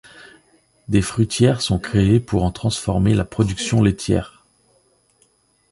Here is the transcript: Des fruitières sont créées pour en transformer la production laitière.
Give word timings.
Des 0.87 1.03
fruitières 1.03 1.61
sont 1.61 1.77
créées 1.77 2.19
pour 2.19 2.43
en 2.43 2.51
transformer 2.51 3.13
la 3.13 3.23
production 3.23 3.83
laitière. 3.83 4.43